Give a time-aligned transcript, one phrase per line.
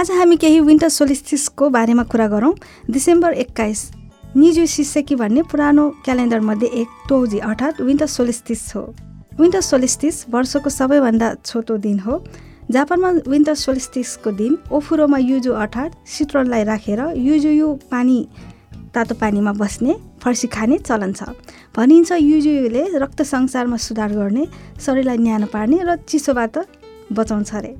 [0.00, 2.52] आज हामी केही विन्टर सोलिस्टिसको बारेमा कुरा गरौँ।
[2.90, 3.80] डिसेम्बर एक्काइस।
[4.36, 8.82] निजु सिसेकी भन्ने पुरानो क्यालेन्डरमध्ये एक टोजी अर्थात् विन्टर सोलिस्टिस हो।
[9.40, 12.16] विन्टर सोलिस्टिस वर्षको सबैभन्दा छोटो दिन हो।
[12.70, 18.18] जापानमा विन्टर सोलिस्टिसको दिन ओफुरोमा युजु अर्थात् सिट्रोनलाई राखेर युजुयु पानी
[18.94, 21.28] तातो पानीमा बस्ने फर्सी खाने चलन छ।
[21.76, 24.48] भनिन्छ युजुले रक्त सञ्चारमा सुधार गर्ने
[24.80, 26.56] शरीरलाई न्यानो पार्ने र चिसोबाट
[27.12, 27.72] बचाउँछ अरे।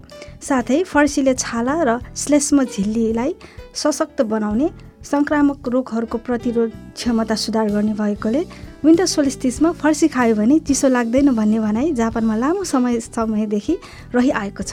[0.42, 3.34] साथै फर्सीले छाला र श्लेष्म झिल्लीलाई
[3.74, 4.68] सशक्त बनाउने
[5.02, 8.42] सङ्क्रामक रोगहरूको प्रतिरोध क्षमता सुधार गर्ने भएकोले
[8.84, 13.76] विन्टर सोलिस्टिसमा फर्सी खायो भने चिसो लाग्दैन भन्ने भनाइ जापानमा लामो समय समयदेखि
[14.14, 14.72] रहिआएको छ।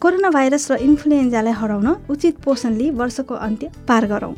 [0.00, 4.34] कोरोना भाइरस र इन्फ्लुएन्जालाई हराउन उचित पोषण लिई वर्षको अन्त्य पार गरौँ।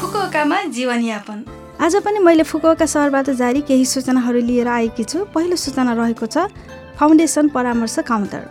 [0.00, 1.38] फुकुओकामा जीवनयापन।
[1.76, 6.48] आज पनि मैले फुकुओका सहरबाट जारी केही सूचनाहरू लिएर आएकी छु। पहिलो सूचना रहेको छ
[6.96, 8.42] फाउन्डेसन परामर्श counter.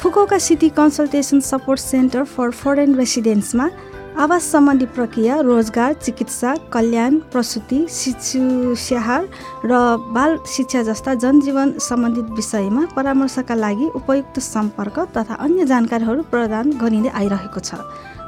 [0.00, 3.68] Fukuoka city consultation support centre for foreign रेसिडेन्ट्समा
[4.16, 9.28] आवास सम्बन्धी प्रक्रिया रोजगार चिकित्सा कल्याण प्रसुति शिशु स्याहार
[9.68, 9.72] र
[10.16, 17.12] बाल शिक्षा जस्ता जनजीवन सम्बन्धित विषयमा परामर्शका लागि उपयुक्त सम्पर्क तथा अन्य जानकारीहरू प्रदान गरिँदै
[17.12, 17.84] आइरहेको छ।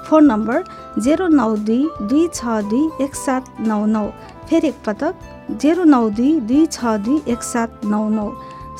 [0.08, 0.64] फोन नम्बर
[1.04, 4.06] जेरो नौ दुई दुई छ दुई एक सात नौ नौ
[4.48, 8.26] फेरि एकपटक जेरो नौ दुई दुई छ दुई एक सात नौ नौ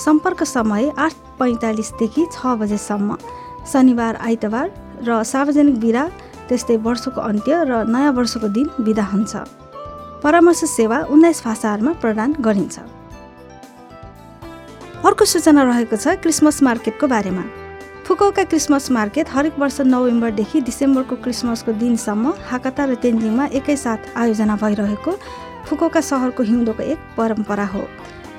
[0.04, 3.16] सम्पर्क समय आठ पैँतालिसदेखि छ बजेसम्म।
[3.72, 4.70] शनिबार आइतबार
[5.08, 6.04] र सार्वजनिक बिदा
[6.48, 9.32] त्यस्तै वर्षको अन्त्य र नयाँ वर्षको दिन बिदा हुन्छ।
[10.22, 12.76] परामर्श सेवा उन्नाइस भाषाहरूमा प्रदान गरिन्छ।
[15.04, 17.44] अर्को सूचना रहेको छ क्रिसमस मार्केटको बारेमा।
[18.20, 25.12] फुकुओका क्रिसमस मार्केट हरेक वर्ष नोभेम्बरदेखि डिसेम्बरको क्रिसमसको दिनसम्म हाकाता र तेन्जिङमा एकैसाथ आयोजना भइरहेको
[25.64, 27.80] फुकुओका सहरको हिउँदोको एक परम्परा हो।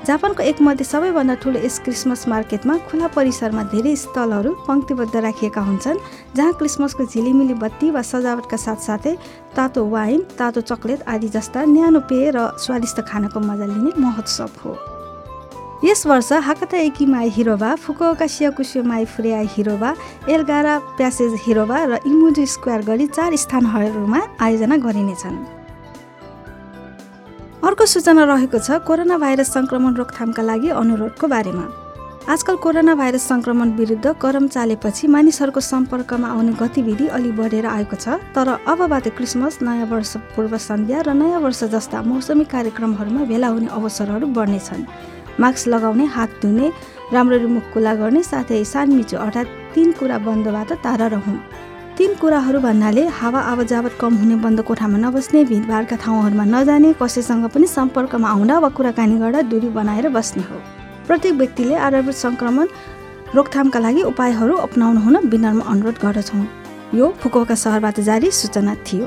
[0.06, 5.98] जापानको एकमध्ये सबैभन्दा ठुलो यस क्रिसमस मार्केटमा खुला परिसरमा धेरै स्थलहरू पङ्क्तिबद्ध राखिएका हुन्छन्
[6.36, 9.18] जहाँ क्रिसमसको झिलिमिली बत्ती वा सजावटका साथसाथै
[9.58, 14.78] तातो वाइन तातो चक्लेट आदि जस्ता न्यानो पेय र स्वादिष्ट खानाको मजा लिने महोत्सव हो।
[15.84, 19.90] यस वर्ष हाकता एकी माई हिरोबा सियाकुसियो माई फुरिया हिरोबा
[20.28, 25.38] एलगारा प्यासेज हिरोबा र इमुजु स्क्वायर गरी चार स्थानहरूमा आयोजना गरिनेछन्
[27.62, 31.64] अर्को सूचना रहेको छ कोरोना भाइरस सङ्क्रमण रोकथामका लागि अनुरोधको बारेमा।
[32.28, 38.20] आजकल कोरोना भाइरस सङ्क्रमण विरुद्ध करम चालेपछि मानिसहरूको सम्पर्कमा आउने गतिविधि अलि बढेर आएको छ
[38.34, 43.68] तर अबबाट क्रिसमस नयाँ वर्ष पूर्व सन्ध्या र नयाँ वर्ष जस्ता मौसमी कार्यक्रमहरूमा भेला हुने
[43.72, 44.86] अवसरहरू बढ्नेछन्
[45.40, 46.70] मास्क लगाउने हात धुने
[47.12, 51.38] राम्ररी मुख खुला गर्ने साथै सानमिचो अर्थात् तिन कुरा बन्दबाट टाढा रहन्।
[51.96, 57.66] तीन कुराहरू भन्नाले हावा आवजावत कम हुने बन्द कोठामा नबस्ने भिडभाडका ठाउँहरूमा नजाने कसैसँग पनि
[57.68, 60.56] सम्पर्कमा आउँदा वा कुराकानी गर्दा दूरी बनाएर बस्ने हो।
[61.06, 62.66] प्रत्येक व्यक्तिले आधारभूत सङ्क्रमण
[63.34, 66.44] रोकथामका लागि उपायहरू अप्नाउनु हुन विनम्र अनुरोध गर्दछौँ।
[66.94, 69.06] यो फुकुओका सहरबाट जारी सूचना थियो।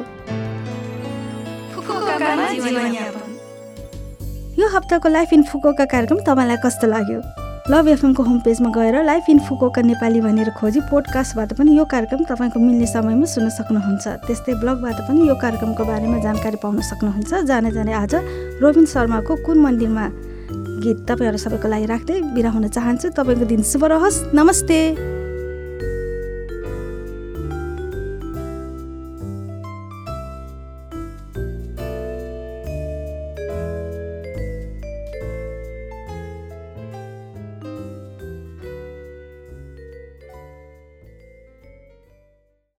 [4.66, 7.22] यो हप्ताको लाइफ इन फुकुओका कार्यक्रम तपाईँलाई कस्तो लाग्यो?
[7.70, 12.24] लभ एफएमको होम पेजमा गएर लाइफ इन फुकोका नेपाली भनेर खोजी पोडकास्टबाट पनि यो कार्यक्रम
[12.26, 17.72] तपाईँको मिल्ने समयमा सुन्न सक्नुहुन्छ। त्यस्तै ब्लगबाट पनि यो कार्यक्रमको बारेमा जानकारी पाउन सक्नुहुन्छ। जाने
[17.78, 18.14] जाने आज
[18.58, 20.06] रोबिन शर्माको कुन मन्दिरमा
[20.82, 25.15] गीत तपाईँहरू सबैको लागि राख्दै बिदा हुन चाहन्छु। तपाईँको दिन शुभ रहोस्। नमस्ते।